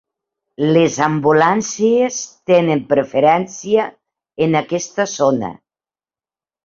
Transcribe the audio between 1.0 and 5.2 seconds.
ambulàncies tenen preferència en aquesta